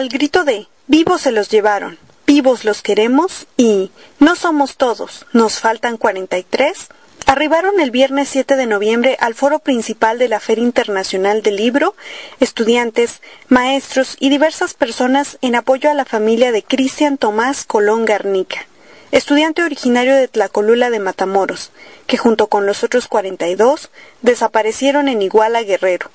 [0.00, 5.58] Al grito de Vivos se los llevaron, vivos los queremos y no somos todos, nos
[5.58, 6.88] faltan 43,
[7.26, 11.94] arribaron el viernes 7 de noviembre al foro principal de la Feria Internacional del Libro,
[12.40, 18.66] estudiantes, maestros y diversas personas en apoyo a la familia de Cristian Tomás Colón Garnica,
[19.12, 21.72] estudiante originario de Tlacolula de Matamoros,
[22.06, 23.90] que junto con los otros 42
[24.22, 26.10] desaparecieron en Iguala Guerrero.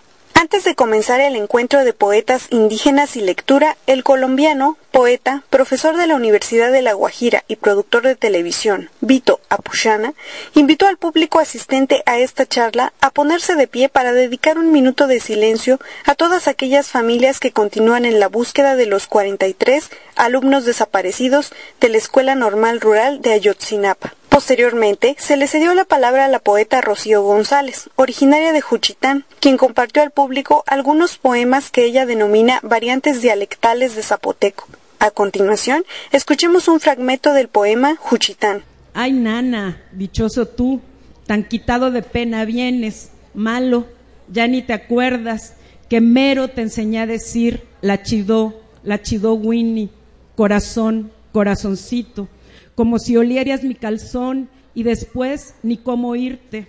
[0.46, 6.06] Antes de comenzar el encuentro de poetas indígenas y lectura, el colombiano, poeta, profesor de
[6.06, 10.14] la Universidad de La Guajira y productor de televisión, Vito Apushana,
[10.54, 15.08] invitó al público asistente a esta charla a ponerse de pie para dedicar un minuto
[15.08, 20.64] de silencio a todas aquellas familias que continúan en la búsqueda de los 43 alumnos
[20.64, 24.14] desaparecidos de la Escuela Normal Rural de Ayotzinapa.
[24.36, 29.56] Posteriormente, se le cedió la palabra a la poeta Rocío González, originaria de Juchitán, quien
[29.56, 34.68] compartió al público algunos poemas que ella denomina variantes dialectales de zapoteco.
[35.00, 38.66] A continuación, escuchemos un fragmento del poema Juchitán.
[38.94, 40.82] Ay, nana, dichoso tú,
[41.28, 43.86] tan quitado de pena vienes, malo,
[44.28, 45.54] ya ni te acuerdas,
[45.90, 49.92] que mero te enseñé a decir la chidó, la chidó Winnie,
[50.36, 52.28] corazón, corazoncito
[52.76, 56.68] como si olieras mi calzón y después ni cómo irte.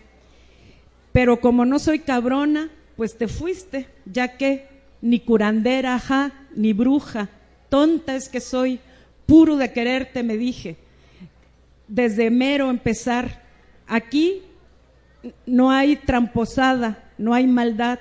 [1.13, 4.69] Pero como no soy cabrona, pues te fuiste, ya que
[5.03, 7.29] ni curandera, ajá, ni bruja,
[7.69, 8.81] tonta es que soy,
[9.27, 10.77] puro de quererte, me dije.
[11.89, 13.43] Desde mero empezar,
[13.87, 14.43] aquí
[15.45, 17.99] no hay tramposada, no hay maldad,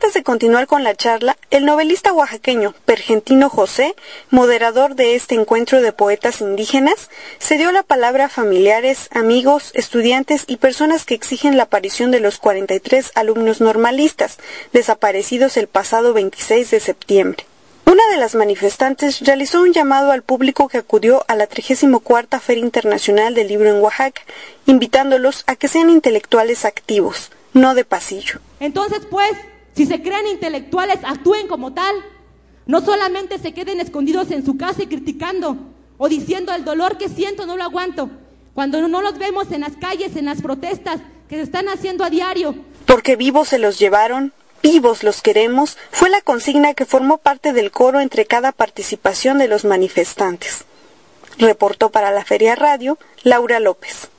[0.00, 3.94] antes de continuar con la charla, el novelista oaxaqueño Pergentino José,
[4.30, 10.44] moderador de este encuentro de poetas indígenas, se dio la palabra a familiares, amigos, estudiantes
[10.46, 14.38] y personas que exigen la aparición de los 43 alumnos normalistas,
[14.72, 17.44] desaparecidos el pasado 26 de septiembre.
[17.84, 22.64] Una de las manifestantes realizó un llamado al público que acudió a la 34 Feria
[22.64, 24.22] Internacional del Libro en Oaxaca,
[24.64, 28.40] invitándolos a que sean intelectuales activos, no de pasillo.
[28.60, 29.32] Entonces, pues,
[29.80, 31.94] si se creen intelectuales, actúen como tal.
[32.66, 35.56] No solamente se queden escondidos en su casa y criticando
[35.96, 38.10] o diciendo el dolor que siento no lo aguanto.
[38.52, 42.10] Cuando no los vemos en las calles, en las protestas que se están haciendo a
[42.10, 42.56] diario.
[42.84, 47.70] Porque vivos se los llevaron, vivos los queremos, fue la consigna que formó parte del
[47.70, 50.66] coro entre cada participación de los manifestantes.
[51.38, 54.10] Reportó para la Feria Radio Laura López.